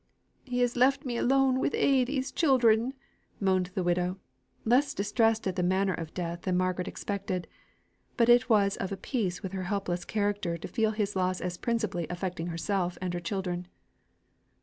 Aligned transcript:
"He 0.45 0.61
has 0.61 0.75
left 0.75 1.05
me 1.05 1.15
alone 1.15 1.59
wi' 1.59 1.69
a' 1.73 2.03
these 2.03 2.31
children!" 2.31 2.95
moaned 3.39 3.67
the 3.75 3.83
widow, 3.83 4.17
less 4.65 4.95
distressed 4.95 5.45
at 5.45 5.55
the 5.55 5.61
manner 5.61 5.93
of 5.93 6.07
the 6.07 6.13
death 6.15 6.41
than 6.41 6.57
Margaret 6.57 6.87
expected; 6.87 7.47
but 8.17 8.27
it 8.27 8.49
was 8.49 8.77
of 8.77 8.91
a 8.91 8.97
piece 8.97 9.43
with 9.43 9.51
her 9.51 9.65
helpless 9.65 10.03
character 10.03 10.57
to 10.57 10.67
feel 10.67 10.89
his 10.89 11.15
loss 11.15 11.39
as 11.39 11.55
principally 11.59 12.07
affecting 12.09 12.47
herself 12.47 12.97
and 12.99 13.13
her 13.13 13.19
children. 13.19 13.67